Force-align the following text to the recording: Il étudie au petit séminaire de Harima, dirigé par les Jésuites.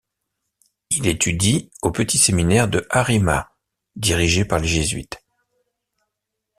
Il 0.89 1.05
étudie 1.05 1.69
au 1.83 1.91
petit 1.91 2.17
séminaire 2.17 2.67
de 2.67 2.87
Harima, 2.89 3.51
dirigé 3.95 4.45
par 4.45 4.57
les 4.57 4.67
Jésuites. 4.67 5.23